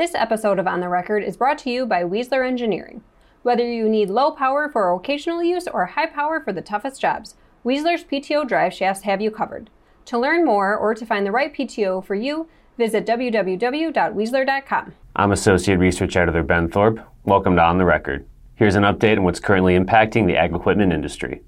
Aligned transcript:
This 0.00 0.14
episode 0.14 0.58
of 0.58 0.66
On 0.66 0.80
the 0.80 0.88
Record 0.88 1.22
is 1.22 1.36
brought 1.36 1.58
to 1.58 1.68
you 1.68 1.84
by 1.84 2.04
Weasler 2.04 2.42
Engineering. 2.42 3.02
Whether 3.42 3.70
you 3.70 3.86
need 3.86 4.08
low 4.08 4.30
power 4.30 4.66
for 4.66 4.90
occasional 4.94 5.42
use 5.42 5.68
or 5.68 5.84
high 5.84 6.06
power 6.06 6.40
for 6.40 6.54
the 6.54 6.62
toughest 6.62 7.02
jobs, 7.02 7.34
Weasler's 7.66 8.02
PTO 8.02 8.48
drive 8.48 8.72
shafts 8.72 9.02
have 9.02 9.20
you 9.20 9.30
covered. 9.30 9.68
To 10.06 10.18
learn 10.18 10.46
more 10.46 10.74
or 10.74 10.94
to 10.94 11.04
find 11.04 11.26
the 11.26 11.30
right 11.30 11.54
PTO 11.54 12.02
for 12.02 12.14
you, 12.14 12.48
visit 12.78 13.04
www.weasler.com. 13.04 14.94
I'm 15.16 15.32
Associate 15.32 15.76
Research 15.76 16.16
Editor 16.16 16.44
Ben 16.44 16.70
Thorpe. 16.70 17.00
Welcome 17.24 17.56
to 17.56 17.62
On 17.62 17.76
the 17.76 17.84
Record. 17.84 18.26
Here's 18.54 18.76
an 18.76 18.84
update 18.84 19.18
on 19.18 19.24
what's 19.24 19.38
currently 19.38 19.78
impacting 19.78 20.26
the 20.26 20.38
ag 20.38 20.54
equipment 20.54 20.94
industry. 20.94 21.42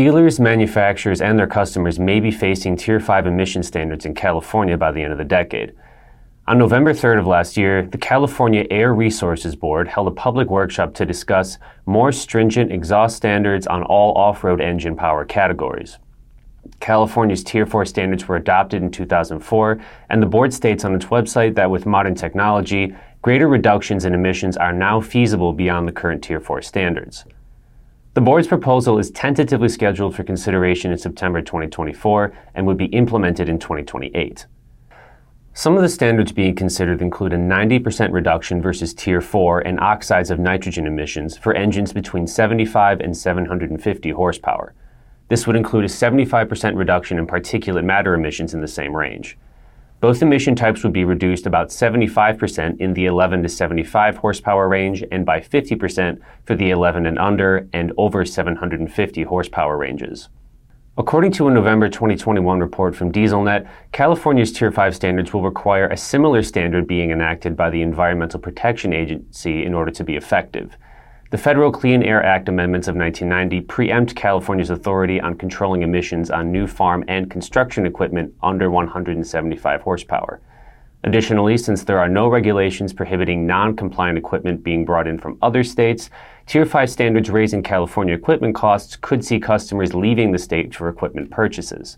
Dealers, 0.00 0.40
manufacturers, 0.40 1.20
and 1.20 1.38
their 1.38 1.46
customers 1.46 1.98
may 1.98 2.20
be 2.20 2.30
facing 2.30 2.74
Tier 2.74 2.98
5 2.98 3.26
emission 3.26 3.62
standards 3.62 4.06
in 4.06 4.14
California 4.14 4.78
by 4.78 4.90
the 4.92 5.02
end 5.02 5.12
of 5.12 5.18
the 5.18 5.26
decade. 5.26 5.74
On 6.48 6.56
November 6.56 6.94
3rd 6.94 7.18
of 7.18 7.26
last 7.26 7.58
year, 7.58 7.82
the 7.84 7.98
California 7.98 8.66
Air 8.70 8.94
Resources 8.94 9.54
Board 9.54 9.88
held 9.88 10.08
a 10.08 10.12
public 10.12 10.48
workshop 10.48 10.94
to 10.94 11.04
discuss 11.04 11.58
more 11.84 12.12
stringent 12.12 12.72
exhaust 12.72 13.14
standards 13.14 13.66
on 13.66 13.82
all 13.82 14.16
off 14.16 14.42
road 14.42 14.62
engine 14.62 14.96
power 14.96 15.26
categories. 15.26 15.98
California's 16.80 17.44
Tier 17.44 17.66
4 17.66 17.84
standards 17.84 18.26
were 18.26 18.36
adopted 18.36 18.82
in 18.82 18.90
2004, 18.90 19.82
and 20.08 20.22
the 20.22 20.26
board 20.26 20.54
states 20.54 20.82
on 20.82 20.94
its 20.94 21.04
website 21.04 21.54
that 21.56 21.70
with 21.70 21.84
modern 21.84 22.14
technology, 22.14 22.96
greater 23.20 23.48
reductions 23.48 24.06
in 24.06 24.14
emissions 24.14 24.56
are 24.56 24.72
now 24.72 24.98
feasible 24.98 25.52
beyond 25.52 25.86
the 25.86 25.92
current 25.92 26.24
Tier 26.24 26.40
4 26.40 26.62
standards. 26.62 27.26
The 28.12 28.20
board's 28.20 28.48
proposal 28.48 28.98
is 28.98 29.12
tentatively 29.12 29.68
scheduled 29.68 30.16
for 30.16 30.24
consideration 30.24 30.90
in 30.90 30.98
September 30.98 31.40
2024 31.40 32.32
and 32.56 32.66
would 32.66 32.76
be 32.76 32.86
implemented 32.86 33.48
in 33.48 33.60
2028. 33.60 34.46
Some 35.54 35.76
of 35.76 35.82
the 35.82 35.88
standards 35.88 36.32
being 36.32 36.56
considered 36.56 37.02
include 37.02 37.32
a 37.32 37.36
90% 37.36 38.12
reduction 38.12 38.60
versus 38.60 38.94
Tier 38.94 39.20
4 39.20 39.62
in 39.62 39.78
oxides 39.78 40.32
of 40.32 40.40
nitrogen 40.40 40.88
emissions 40.88 41.38
for 41.38 41.54
engines 41.54 41.92
between 41.92 42.26
75 42.26 42.98
and 42.98 43.16
750 43.16 44.10
horsepower. 44.10 44.74
This 45.28 45.46
would 45.46 45.54
include 45.54 45.84
a 45.84 45.88
75% 45.88 46.76
reduction 46.76 47.16
in 47.16 47.28
particulate 47.28 47.84
matter 47.84 48.14
emissions 48.14 48.54
in 48.54 48.60
the 48.60 48.66
same 48.66 48.96
range. 48.96 49.38
Both 50.00 50.22
emission 50.22 50.56
types 50.56 50.82
would 50.82 50.94
be 50.94 51.04
reduced 51.04 51.44
about 51.44 51.68
75% 51.68 52.80
in 52.80 52.94
the 52.94 53.04
11 53.04 53.42
to 53.42 53.50
75 53.50 54.16
horsepower 54.16 54.66
range 54.66 55.04
and 55.12 55.26
by 55.26 55.40
50% 55.40 56.18
for 56.46 56.54
the 56.54 56.70
11 56.70 57.04
and 57.04 57.18
under 57.18 57.68
and 57.74 57.92
over 57.98 58.24
750 58.24 59.22
horsepower 59.24 59.76
ranges. 59.76 60.30
According 60.96 61.32
to 61.32 61.48
a 61.48 61.50
November 61.50 61.90
2021 61.90 62.60
report 62.60 62.96
from 62.96 63.12
DieselNet, 63.12 63.68
California's 63.92 64.52
Tier 64.52 64.72
5 64.72 64.96
standards 64.96 65.34
will 65.34 65.42
require 65.42 65.86
a 65.88 65.98
similar 65.98 66.42
standard 66.42 66.86
being 66.86 67.10
enacted 67.10 67.54
by 67.54 67.68
the 67.68 67.82
Environmental 67.82 68.40
Protection 68.40 68.94
Agency 68.94 69.64
in 69.64 69.74
order 69.74 69.90
to 69.92 70.02
be 70.02 70.16
effective. 70.16 70.76
The 71.30 71.38
Federal 71.38 71.70
Clean 71.70 72.02
Air 72.02 72.24
Act 72.24 72.48
amendments 72.48 72.88
of 72.88 72.96
1990 72.96 73.60
preempt 73.68 74.16
California's 74.16 74.70
authority 74.70 75.20
on 75.20 75.36
controlling 75.36 75.82
emissions 75.82 76.28
on 76.28 76.50
new 76.50 76.66
farm 76.66 77.04
and 77.06 77.30
construction 77.30 77.86
equipment 77.86 78.34
under 78.42 78.68
175 78.68 79.80
horsepower. 79.82 80.40
Additionally, 81.04 81.56
since 81.56 81.84
there 81.84 82.00
are 82.00 82.08
no 82.08 82.26
regulations 82.26 82.92
prohibiting 82.92 83.46
non 83.46 83.76
compliant 83.76 84.18
equipment 84.18 84.64
being 84.64 84.84
brought 84.84 85.06
in 85.06 85.18
from 85.18 85.38
other 85.40 85.62
states, 85.62 86.10
Tier 86.46 86.66
5 86.66 86.90
standards 86.90 87.30
raising 87.30 87.62
California 87.62 88.16
equipment 88.16 88.56
costs 88.56 88.96
could 88.96 89.24
see 89.24 89.38
customers 89.38 89.94
leaving 89.94 90.32
the 90.32 90.38
state 90.38 90.74
for 90.74 90.88
equipment 90.88 91.30
purchases. 91.30 91.96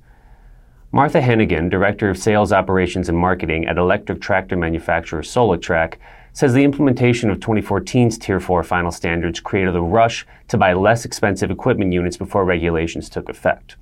Martha 0.93 1.23
Hennigan, 1.23 1.71
Director 1.71 2.11
of 2.11 2.19
Sales 2.19 2.53
Operations 2.53 3.09
and 3.09 3.17
Marketing 3.17 3.67
at 3.67 3.79
electric 3.79 4.21
tractor 4.21 4.59
manufacturer 4.59 5.23
Solectrac, 5.23 5.95
says 6.33 6.55
the 6.55 6.65
implementation 6.65 7.31
of 7.31 7.39
2014's 7.39 8.19
Tier 8.19 8.41
4 8.41 8.63
final 8.63 8.91
standards 8.91 9.41
created 9.41 9.77
a 9.77 9.81
rush 9.81 10.27
to 10.49 10.57
buy 10.57 10.73
less 10.73 11.05
expensive 11.05 11.51
equipment 11.51 11.93
units 11.93 12.17
before 12.17 12.45
regulations 12.45 13.09
took 13.09 13.29
effect. 13.29 13.77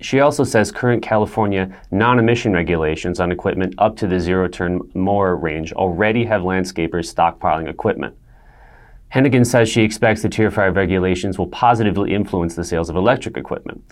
She 0.00 0.20
also 0.20 0.44
says 0.44 0.72
current 0.72 1.02
California 1.02 1.74
non 1.90 2.18
emission 2.18 2.52
regulations 2.52 3.18
on 3.18 3.32
equipment 3.32 3.74
up 3.78 3.96
to 3.96 4.06
the 4.06 4.20
zero 4.20 4.48
turn 4.48 4.80
mower 4.94 5.36
range 5.36 5.72
already 5.72 6.24
have 6.24 6.42
landscapers 6.42 7.12
stockpiling 7.12 7.68
equipment. 7.68 8.14
Hennigan 9.14 9.46
says 9.46 9.68
she 9.68 9.82
expects 9.82 10.22
the 10.22 10.28
Tier 10.28 10.50
5 10.50 10.76
regulations 10.76 11.38
will 11.38 11.46
positively 11.46 12.12
influence 12.12 12.54
the 12.54 12.64
sales 12.64 12.90
of 12.90 12.96
electric 12.96 13.36
equipment. 13.36 13.82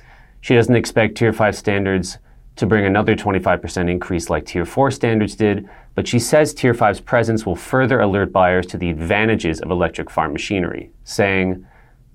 She 0.41 0.55
doesn't 0.55 0.75
expect 0.75 1.17
Tier 1.17 1.33
5 1.33 1.57
standards 1.57 2.19
to 2.57 2.67
bring 2.67 2.85
another 2.85 3.17
25% 3.17 3.91
increase 3.91 4.31
like 4.31 4.47
Tier 4.47 4.65
4 4.65 4.91
standards 4.91 5.35
did, 5.35 5.69
but 5.95 6.07
she 6.07 6.19
says 6.19 6.55
Tier 6.55 6.75
5's 6.75 7.01
presence 7.01 7.45
will 7.45 7.57
further 7.57 8.01
alert 8.01 8.33
buyers 8.33 8.67
to 8.67 8.79
the 8.79 8.91
advantages 8.91 9.61
of 9.61 9.71
electric 9.71 10.09
farm 10.11 10.33
machinery, 10.33 10.91
saying, 11.03 11.67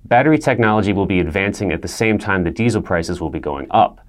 Battery 0.06 0.38
technology 0.38 0.92
will 0.92 1.06
be 1.06 1.20
advancing 1.20 1.72
at 1.72 1.82
the 1.82 1.88
same 1.88 2.18
time 2.18 2.44
that 2.44 2.54
diesel 2.54 2.80
prices 2.80 3.20
will 3.20 3.30
be 3.30 3.38
going 3.38 3.66
up. 3.70 4.00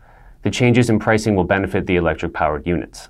The 0.43 0.49
changes 0.49 0.89
in 0.89 0.99
pricing 0.99 1.35
will 1.35 1.43
benefit 1.43 1.85
the 1.85 1.97
electric 1.97 2.33
powered 2.33 2.65
units. 2.65 3.09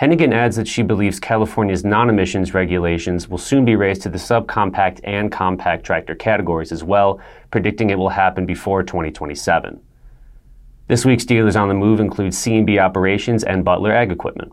Hennigan 0.00 0.32
adds 0.32 0.56
that 0.56 0.66
she 0.66 0.82
believes 0.82 1.20
California's 1.20 1.84
non 1.84 2.08
emissions 2.08 2.54
regulations 2.54 3.28
will 3.28 3.38
soon 3.38 3.64
be 3.64 3.76
raised 3.76 4.02
to 4.02 4.08
the 4.08 4.18
subcompact 4.18 5.00
and 5.04 5.30
compact 5.30 5.84
tractor 5.84 6.14
categories 6.14 6.72
as 6.72 6.82
well, 6.82 7.20
predicting 7.50 7.90
it 7.90 7.98
will 7.98 8.08
happen 8.08 8.46
before 8.46 8.82
2027. 8.82 9.80
This 10.88 11.04
week's 11.04 11.24
dealers 11.24 11.54
on 11.54 11.68
the 11.68 11.74
move 11.74 12.00
include 12.00 12.34
C&B 12.34 12.76
Operations 12.80 13.44
and 13.44 13.64
Butler 13.64 13.92
Ag 13.92 14.10
Equipment. 14.10 14.52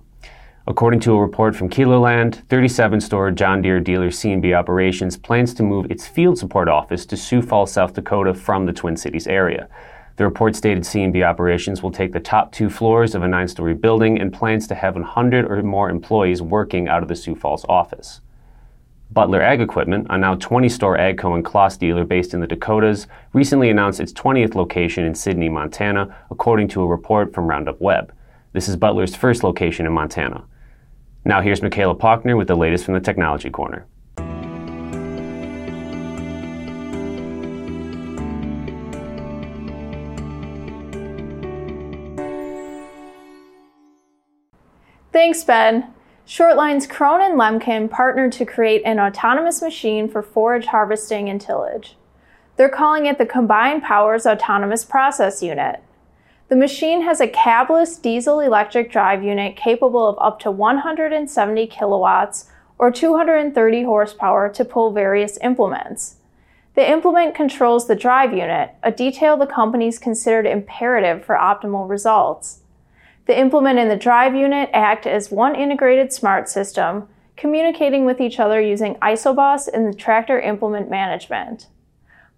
According 0.68 1.00
to 1.02 1.14
a 1.14 1.20
report 1.20 1.56
from 1.56 1.70
KELOLAND, 1.70 2.48
37-store 2.48 3.32
John 3.32 3.64
Deere 3.64 3.80
dealer 3.80 4.12
C&B 4.12 4.54
Operations 4.54 5.18
plans 5.18 5.56
to 5.56 5.64
move 5.64 5.90
its 5.90 6.08
field 6.08 6.38
support 6.38 6.70
office 6.70 7.08
to 7.08 7.18
Sioux 7.18 7.42
Falls, 7.42 7.72
South 7.72 7.96
Dakota 7.96 8.36
from 8.36 8.68
the 8.68 8.74
Twin 8.74 8.96
Cities 8.96 9.26
area. 9.26 9.68
The 10.18 10.26
report 10.26 10.56
stated 10.56 10.86
C&B 10.86 11.24
Operations 11.24 11.82
will 11.82 11.92
take 11.92 12.14
the 12.14 12.20
top 12.20 12.52
two 12.52 12.70
floors 12.70 13.16
of 13.16 13.24
a 13.24 13.28
nine-story 13.28 13.74
building 13.74 14.22
and 14.22 14.32
plans 14.32 14.68
to 14.68 14.76
have 14.76 14.94
100 14.94 15.46
or 15.50 15.64
more 15.64 15.90
employees 15.90 16.44
working 16.44 16.88
out 16.88 17.02
of 17.02 17.10
the 17.10 17.16
Sioux 17.16 17.36
Falls 17.36 17.66
office. 17.68 18.22
Butler 19.12 19.42
Ag 19.42 19.60
Equipment, 19.60 20.06
a 20.12 20.18
now 20.20 20.36
20 20.36 20.70
store 20.70 20.96
AGCO 20.96 21.34
and 21.34 21.44
Claas 21.44 21.78
dealer 21.78 22.06
based 22.06 22.36
in 22.36 22.42
the 22.42 22.48
Dakotas, 22.48 23.08
recently 23.34 23.72
announced 23.72 24.00
its 24.00 24.14
20th 24.14 24.54
location 24.54 25.04
in 25.04 25.16
Sidney, 25.16 25.50
Montana, 25.50 26.16
according 26.30 26.68
to 26.70 26.82
a 26.84 26.88
report 26.88 27.34
from 27.34 27.48
Roundup 27.48 27.82
Web. 27.82 28.14
This 28.54 28.70
is 28.70 28.76
Butler's 28.76 29.16
first 29.16 29.44
location 29.44 29.88
in 29.88 29.94
Montana. 29.94 30.44
Now 31.26 31.42
here's 31.42 31.64
Michaela 31.64 31.96
Paukner 31.96 32.38
with 32.38 32.48
the 32.48 32.56
latest 32.56 32.86
from 32.86 32.94
the 32.94 33.00
Technology 33.00 33.50
Corner. 33.50 33.88
Thanks, 45.12 45.44
Ben. 45.44 45.94
Shortline's 46.30 46.86
Krone 46.86 47.22
and 47.22 47.40
Lemken 47.40 47.90
partnered 47.90 48.34
to 48.34 48.46
create 48.46 48.84
an 48.86 49.00
autonomous 49.00 49.64
machine 49.64 50.08
for 50.08 50.22
forage 50.22 50.68
harvesting 50.68 51.28
and 51.28 51.42
tillage. 51.42 51.98
They're 52.56 52.70
calling 52.70 53.08
it 53.08 53.18
the 53.18 53.26
Combined 53.26 53.82
Powers 53.82 54.28
Autonomous 54.28 54.86
Process 54.86 55.42
Unit. 55.42 55.82
The 56.48 56.56
machine 56.56 57.02
has 57.02 57.20
a 57.20 57.28
cabless 57.28 58.00
diesel 58.00 58.42
electric 58.42 58.92
drive 58.92 59.24
unit 59.24 59.56
capable 59.56 60.08
of 60.08 60.20
up 60.22 60.40
to 60.42 60.52
170 60.52 61.66
kilowatts 61.66 62.46
or 62.78 62.92
230 62.92 63.84
horsepower 63.84 64.50
to 64.50 64.64
pull 64.64 64.92
various 64.92 65.40
implements. 65.42 66.18
The 66.76 66.88
implement 66.88 67.34
controls 67.34 67.88
the 67.88 67.96
drive 67.96 68.34
unit, 68.34 68.76
a 68.84 68.92
detail 68.92 69.36
the 69.36 69.48
companies 69.48 69.98
considered 69.98 70.46
imperative 70.46 71.26
for 71.26 71.34
optimal 71.34 71.90
results. 71.90 72.60
The 73.30 73.40
implement 73.40 73.78
and 73.78 73.92
the 73.92 73.96
drive 73.96 74.34
unit 74.34 74.72
act 74.74 75.06
as 75.06 75.30
one 75.30 75.54
integrated 75.54 76.12
smart 76.12 76.50
system, 76.50 77.08
communicating 77.38 78.04
with 78.04 78.20
each 78.20 78.40
other 78.40 78.60
using 78.60 78.96
Isobus 79.04 79.68
and 79.72 79.86
the 79.88 79.96
tractor 79.96 80.40
implement 80.40 80.90
management. 80.90 81.68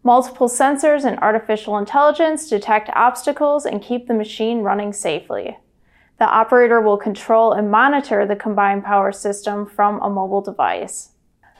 Multiple 0.03 0.49
sensors 0.49 1.05
and 1.05 1.17
artificial 1.19 1.77
intelligence 1.77 2.49
detect 2.49 2.89
obstacles 2.93 3.65
and 3.65 3.81
keep 3.81 4.09
the 4.09 4.13
machine 4.13 4.63
running 4.63 4.91
safely. 4.91 5.57
The 6.19 6.25
operator 6.25 6.81
will 6.81 6.97
control 6.97 7.53
and 7.53 7.71
monitor 7.71 8.25
the 8.25 8.35
combined 8.35 8.83
power 8.83 9.13
system 9.13 9.65
from 9.65 10.01
a 10.01 10.09
mobile 10.09 10.41
device. 10.41 11.11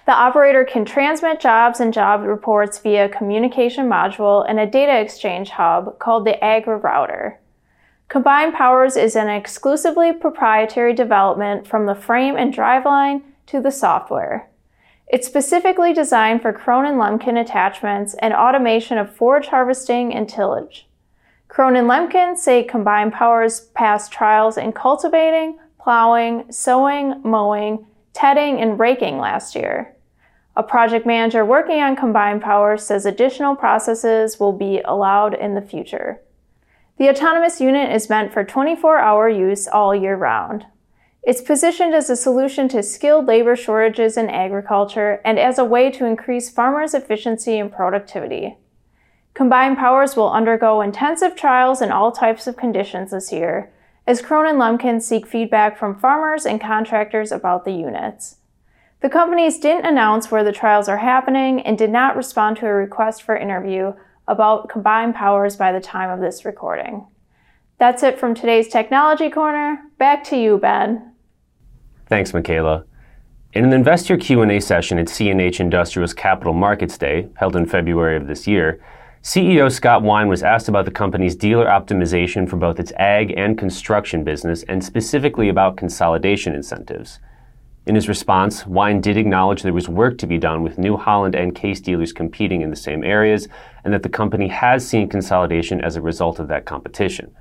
The 0.05 0.11
operator 0.11 0.65
can 0.65 0.83
transmit 0.83 1.39
jobs 1.39 1.79
and 1.79 1.93
job 1.93 2.23
reports 2.23 2.79
via 2.79 3.05
a 3.05 3.07
communication 3.09 3.87
module 3.87 4.45
and 4.45 4.59
a 4.59 4.67
data 4.67 4.99
exchange 4.99 5.51
hub 5.51 5.99
called 5.99 6.25
the 6.25 6.37
agrirouter. 6.43 7.37
Combined 8.11 8.53
Powers 8.53 8.97
is 8.97 9.15
an 9.15 9.29
exclusively 9.29 10.11
proprietary 10.11 10.93
development 10.93 11.65
from 11.65 11.85
the 11.85 11.95
frame 11.95 12.35
and 12.35 12.53
driveline 12.53 13.21
to 13.45 13.61
the 13.61 13.71
software. 13.71 14.49
It's 15.07 15.25
specifically 15.25 15.93
designed 15.93 16.41
for 16.41 16.51
Krone 16.51 16.85
and 16.85 16.99
Lemken 16.99 17.39
attachments 17.39 18.13
and 18.15 18.33
automation 18.33 18.97
of 18.97 19.15
forage 19.15 19.47
harvesting 19.47 20.13
and 20.13 20.27
tillage. 20.27 20.89
Krone 21.47 21.77
and 21.77 21.87
Lemken 21.87 22.35
say 22.35 22.65
combined 22.65 23.13
powers 23.13 23.61
passed 23.75 24.11
trials 24.11 24.57
in 24.57 24.73
cultivating, 24.73 25.57
plowing, 25.79 26.51
sowing, 26.51 27.21
mowing, 27.23 27.85
tedding, 28.11 28.59
and 28.59 28.77
raking 28.77 29.19
last 29.19 29.55
year. 29.55 29.95
A 30.57 30.63
project 30.63 31.05
manager 31.05 31.45
working 31.45 31.79
on 31.79 31.95
combined 31.95 32.41
powers 32.41 32.83
says 32.83 33.05
additional 33.05 33.55
processes 33.55 34.37
will 34.37 34.51
be 34.51 34.81
allowed 34.83 35.33
in 35.33 35.55
the 35.55 35.61
future. 35.61 36.19
The 37.01 37.09
autonomous 37.09 37.59
unit 37.59 37.91
is 37.91 38.11
meant 38.11 38.31
for 38.31 38.43
24 38.43 38.99
hour 38.99 39.27
use 39.27 39.67
all 39.67 39.95
year 39.95 40.15
round. 40.15 40.67
It's 41.23 41.41
positioned 41.41 41.95
as 41.95 42.11
a 42.11 42.15
solution 42.15 42.69
to 42.69 42.83
skilled 42.83 43.25
labor 43.25 43.55
shortages 43.55 44.17
in 44.17 44.29
agriculture 44.29 45.19
and 45.25 45.39
as 45.39 45.57
a 45.57 45.65
way 45.65 45.89
to 45.89 46.05
increase 46.05 46.51
farmers' 46.51 46.93
efficiency 46.93 47.57
and 47.57 47.71
productivity. 47.71 48.59
Combined 49.33 49.79
powers 49.79 50.15
will 50.15 50.31
undergo 50.31 50.79
intensive 50.81 51.35
trials 51.35 51.81
in 51.81 51.91
all 51.91 52.11
types 52.11 52.45
of 52.45 52.55
conditions 52.55 53.09
this 53.09 53.31
year, 53.31 53.71
as 54.05 54.21
Krone 54.21 54.47
and 54.47 54.59
Lemken 54.59 55.01
seek 55.01 55.25
feedback 55.25 55.79
from 55.79 55.97
farmers 55.97 56.45
and 56.45 56.61
contractors 56.61 57.31
about 57.31 57.65
the 57.65 57.73
units. 57.73 58.35
The 58.99 59.09
companies 59.09 59.57
didn't 59.57 59.87
announce 59.87 60.29
where 60.29 60.43
the 60.43 60.51
trials 60.51 60.87
are 60.87 60.97
happening 60.97 61.61
and 61.61 61.79
did 61.79 61.89
not 61.89 62.15
respond 62.15 62.57
to 62.57 62.67
a 62.67 62.73
request 62.73 63.23
for 63.23 63.35
interview 63.35 63.93
about 64.31 64.69
combined 64.69 65.13
powers 65.13 65.57
by 65.57 65.73
the 65.73 65.81
time 65.81 66.09
of 66.09 66.21
this 66.21 66.45
recording. 66.45 67.05
That's 67.77 68.01
it 68.01 68.17
from 68.17 68.33
today's 68.33 68.69
Technology 68.69 69.29
Corner. 69.29 69.83
Back 69.97 70.23
to 70.25 70.37
you, 70.37 70.57
Ben. 70.57 71.11
Thanks, 72.07 72.33
Michaela. 72.33 72.85
In 73.53 73.65
an 73.65 73.73
investor 73.73 74.15
Q&A 74.15 74.61
session 74.61 74.97
at 74.97 75.07
CNH 75.07 75.59
Industrial's 75.59 76.13
Capital 76.13 76.53
Markets 76.53 76.97
Day, 76.97 77.27
held 77.35 77.57
in 77.57 77.65
February 77.65 78.15
of 78.15 78.27
this 78.27 78.47
year, 78.47 78.81
CEO 79.21 79.69
Scott 79.69 80.01
Wine 80.01 80.29
was 80.29 80.43
asked 80.43 80.69
about 80.69 80.85
the 80.85 80.91
company's 80.91 81.35
dealer 81.35 81.65
optimization 81.65 82.49
for 82.49 82.55
both 82.55 82.79
its 82.79 82.93
ag 82.93 83.33
and 83.35 83.57
construction 83.57 84.23
business 84.23 84.63
and 84.63 84.81
specifically 84.81 85.49
about 85.49 85.75
consolidation 85.75 86.55
incentives. 86.55 87.19
In 87.87 87.95
his 87.95 88.07
response, 88.07 88.67
Wine 88.67 89.01
did 89.01 89.17
acknowledge 89.17 89.63
there 89.63 89.73
was 89.73 89.89
work 89.89 90.19
to 90.19 90.27
be 90.27 90.37
done 90.37 90.61
with 90.61 90.77
New 90.77 90.97
Holland 90.97 91.33
and 91.33 91.55
Case 91.55 91.81
dealers 91.81 92.13
competing 92.13 92.61
in 92.61 92.69
the 92.69 92.75
same 92.75 93.03
areas, 93.03 93.47
and 93.83 93.91
that 93.91 94.03
the 94.03 94.09
company 94.09 94.49
has 94.49 94.87
seen 94.87 95.09
consolidation 95.09 95.81
as 95.81 95.95
a 95.95 96.01
result 96.01 96.37
of 96.37 96.47
that 96.49 96.65
competition. 96.65 97.33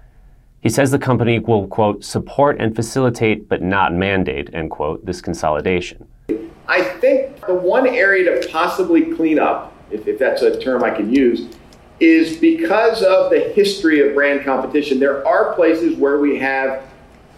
He 0.62 0.70
says 0.70 0.90
the 0.90 0.98
company 0.98 1.38
will, 1.38 1.66
quote, 1.66 2.04
support 2.04 2.58
and 2.58 2.74
facilitate 2.74 3.50
but 3.50 3.60
not 3.60 3.92
mandate, 3.92 4.48
end 4.54 4.70
quote, 4.70 5.04
this 5.04 5.20
consolidation. 5.20 6.08
I 6.66 6.84
think 6.84 7.44
the 7.46 7.54
one 7.54 7.86
area 7.86 8.40
to 8.40 8.48
possibly 8.48 9.12
clean 9.12 9.38
up, 9.38 9.74
if, 9.90 10.08
if 10.08 10.18
that's 10.18 10.40
a 10.40 10.58
term 10.58 10.82
I 10.82 10.90
can 10.90 11.14
use, 11.14 11.54
is 11.98 12.38
because 12.38 13.02
of 13.02 13.30
the 13.30 13.40
history 13.54 14.06
of 14.08 14.14
brand 14.14 14.42
competition. 14.46 15.00
There 15.00 15.26
are 15.26 15.52
places 15.52 15.98
where 15.98 16.18
we 16.18 16.38
have 16.38 16.82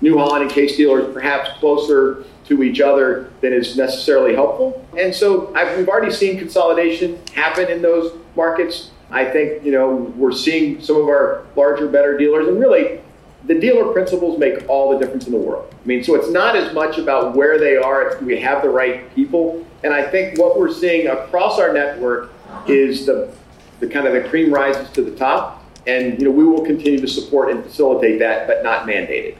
New 0.03 0.19
Holland 0.19 0.43
and 0.45 0.53
Case 0.53 0.77
dealers 0.77 1.13
perhaps 1.13 1.51
closer 1.59 2.25
to 2.47 2.63
each 2.63 2.81
other 2.81 3.31
than 3.41 3.53
is 3.53 3.77
necessarily 3.77 4.35
helpful. 4.35 4.87
And 4.99 5.15
so 5.15 5.55
I've, 5.55 5.77
we've 5.77 5.89
already 5.89 6.13
seen 6.13 6.39
consolidation 6.39 7.21
happen 7.35 7.69
in 7.69 7.83
those 7.83 8.17
markets. 8.37 8.91
I 9.11 9.25
think, 9.27 9.65
you 9.65 9.73
know, 9.73 9.95
we're 10.17 10.33
seeing 10.33 10.81
some 10.81 10.97
of 10.97 11.07
our 11.09 11.45
larger, 11.55 11.87
better 11.87 12.17
dealers, 12.17 12.49
and 12.49 12.59
really 12.59 13.01
the 13.45 13.59
dealer 13.59 13.93
principles 13.93 14.39
make 14.39 14.69
all 14.69 14.93
the 14.93 14.99
difference 14.99 15.27
in 15.27 15.33
the 15.33 15.39
world. 15.39 15.73
I 15.73 15.87
mean, 15.87 16.03
so 16.05 16.15
it's 16.15 16.31
not 16.31 16.57
as 16.57 16.73
much 16.73 16.99
about 16.99 17.35
where 17.37 17.59
they 17.59 17.77
are, 17.77 18.09
it's 18.09 18.23
we 18.23 18.39
have 18.41 18.63
the 18.63 18.71
right 18.71 19.13
people. 19.15 19.67
And 19.83 19.93
I 19.93 20.09
think 20.09 20.39
what 20.39 20.59
we're 20.59 20.73
seeing 20.73 21.09
across 21.09 21.59
our 21.59 21.73
network 21.73 22.33
is 22.67 23.05
the, 23.07 23.33
the 23.81 23.89
kind 23.89 24.07
of 24.07 24.13
the 24.13 24.29
cream 24.29 24.53
rises 24.53 24.89
to 24.91 25.03
the 25.03 25.11
top. 25.17 25.65
And, 25.87 26.21
you 26.21 26.27
know, 26.27 26.31
we 26.31 26.45
will 26.45 26.65
continue 26.65 27.01
to 27.01 27.09
support 27.09 27.51
and 27.51 27.65
facilitate 27.65 28.21
that, 28.21 28.47
but 28.47 28.63
not 28.63 28.87
mandate 28.87 29.25
it. 29.25 29.39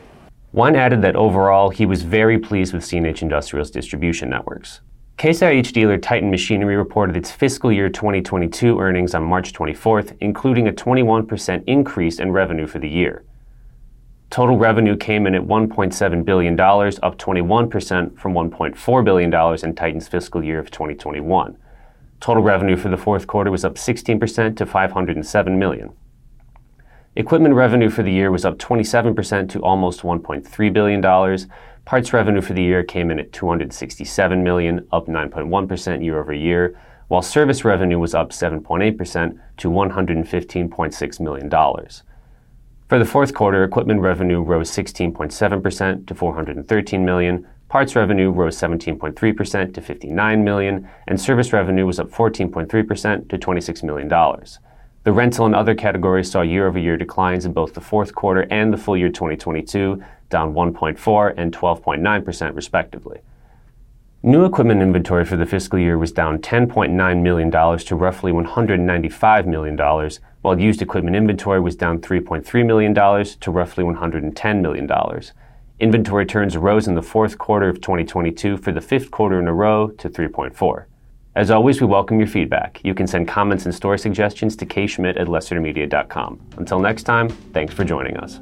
Wine 0.53 0.77
added 0.77 1.01
that 1.01 1.17
overall, 1.17 1.71
he 1.71 1.87
was 1.87 2.03
very 2.03 2.39
pleased 2.39 2.75
with 2.75 2.85
CNH 2.85 3.23
Industrial's 3.23 3.71
distribution 3.71 4.29
networks. 4.29 4.83
Case 5.17 5.41
IH 5.41 5.73
dealer 5.73 5.97
Titan 5.97 6.31
Machinery 6.31 6.77
reported 6.77 7.17
its 7.17 7.31
fiscal 7.31 7.73
year 7.73 7.89
2022 7.89 8.79
earnings 8.79 9.15
on 9.15 9.23
March 9.23 9.55
24th, 9.55 10.15
including 10.21 10.69
a 10.69 10.73
21% 10.73 11.65
increase 11.67 12.19
in 12.19 12.33
revenue 12.33 12.67
for 12.67 12.79
the 12.79 12.89
year. 12.89 13.25
Total 14.29 14.57
revenue 14.57 14.97
came 14.97 15.27
in 15.27 15.35
at 15.35 15.43
$1.7 15.43 16.25
billion, 16.25 16.59
up 16.59 17.19
21% 17.19 18.19
from 18.19 18.33
$1.4 18.35 19.05
billion 19.05 19.65
in 19.65 19.75
Titan's 19.75 20.09
fiscal 20.09 20.45
year 20.45 20.59
of 20.59 20.71
2021. 20.71 21.57
Total 22.21 22.43
revenue 22.43 22.77
for 22.77 22.91
the 22.91 22.97
fourth 22.97 23.27
quarter 23.27 23.51
was 23.51 23.65
up 23.65 23.77
16% 23.77 24.57
to 24.57 24.67
$507 24.67 25.59
million. 25.59 25.93
Equipment 27.15 27.55
revenue 27.55 27.91
for 27.91 28.03
the 28.03 28.11
year 28.11 28.31
was 28.31 28.47
up 28.47 28.57
27% 28.57 29.51
to 29.51 29.61
almost 29.61 30.01
$1.3 30.01 30.73
billion. 30.73 31.39
Parts 31.85 32.13
revenue 32.15 32.41
for 32.41 32.55
the 32.55 32.63
year 32.63 32.83
came 32.83 33.11
in 33.11 33.19
at 33.19 33.35
267 33.35 34.43
million, 34.43 34.89
up 34.93 35.09
9.1% 35.09 36.03
year 36.03 36.19
over 36.19 36.33
year, 36.33 36.75
while 37.09 37.21
service 37.21 37.67
revenue 37.67 37.99
was 37.99 38.15
up 38.15 38.31
7.8% 38.31 39.39
to 39.59 39.69
$115.6 39.69 41.21
million. 41.21 41.51
For 42.89 42.99
the 42.99 43.05
fourth 43.05 43.35
quarter, 43.35 43.63
equipment 43.63 44.01
revenue 44.01 44.41
rose 44.41 44.71
16.7% 44.71 46.07
to 46.07 46.15
413 46.15 47.05
million, 47.05 47.47
parts 47.69 47.95
revenue 47.95 48.31
rose 48.31 48.57
17.3% 48.57 49.75
to 49.75 49.81
59 49.83 50.45
million, 50.45 50.89
and 51.07 51.21
service 51.21 51.53
revenue 51.53 51.85
was 51.85 52.01
up 52.01 52.11
14.3% 52.11 53.29
to 53.29 53.39
$26 53.39 53.83
million. 53.83 54.09
The 55.05 55.13
rental 55.13 55.47
and 55.47 55.55
other 55.55 55.75
categories 55.75 56.31
saw 56.31 56.43
year-over-year 56.43 56.97
declines 56.97 57.45
in 57.45 57.53
both 57.53 57.75
the 57.75 57.81
fourth 57.81 58.15
quarter 58.15 58.47
and 58.51 58.73
the 58.73 58.77
full 58.77 58.97
year 58.97 59.09
2022, 59.09 60.01
down 60.31 60.55
1.4 60.55 61.35
and 61.37 61.53
12.9% 61.53 62.55
respectively. 62.55 63.21
New 64.23 64.45
equipment 64.45 64.81
inventory 64.81 65.25
for 65.25 65.37
the 65.37 65.45
fiscal 65.45 65.81
year 65.81 65.99
was 65.99 66.13
down 66.13 66.39
$10.9 66.39 67.23
million 67.23 67.51
to 67.51 67.97
roughly 67.97 68.31
$195 68.31 69.47
million, 69.47 70.11
while 70.43 70.61
used 70.61 70.81
equipment 70.81 71.17
inventory 71.17 71.59
was 71.59 71.75
down 71.75 72.01
$3.3 72.01 72.65
million 72.65 72.95
to 72.95 73.51
roughly 73.51 73.83
$110 73.83 74.61
million. 74.61 74.89
Inventory 75.81 76.25
turns 76.25 76.57
rose 76.57 76.87
in 76.87 76.95
the 76.95 77.03
fourth 77.03 77.39
quarter 77.39 77.69
of 77.69 77.81
2022 77.81 78.57
for 78.57 78.71
the 78.71 78.81
fifth 78.81 79.11
quarter 79.11 79.41
in 79.41 79.49
a 79.49 79.53
row 79.53 79.89
to 79.89 80.09
3.4. 80.09 80.85
As 81.35 81.51
always, 81.51 81.81
we 81.81 81.87
welcome 81.87 82.19
your 82.19 82.29
feedback. 82.29 82.79
You 82.85 82.95
can 82.95 83.07
send 83.07 83.27
comments 83.27 83.65
and 83.65 83.75
story 83.75 83.99
suggestions 83.99 84.55
to 84.57 84.67
kschmidt 84.67 85.19
at 85.19 85.29
lessitermedia.com. 85.29 86.39
Until 86.59 86.79
next 86.79 87.05
time, 87.05 87.31
thanks 87.55 87.73
for 87.73 87.85
joining 87.85 88.19
us. 88.19 88.39